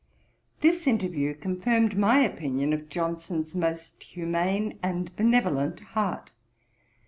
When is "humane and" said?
4.01-5.15